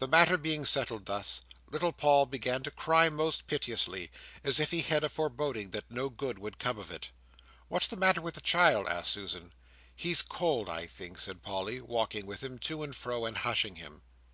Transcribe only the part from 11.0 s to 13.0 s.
said Polly, walking with him to and